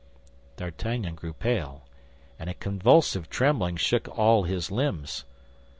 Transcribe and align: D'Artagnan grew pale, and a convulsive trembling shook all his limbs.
D'Artagnan 0.55 1.13
grew 1.13 1.31
pale, 1.33 1.83
and 2.39 2.49
a 2.49 2.55
convulsive 2.55 3.29
trembling 3.29 3.75
shook 3.75 4.07
all 4.17 4.45
his 4.45 4.71
limbs. 4.71 5.25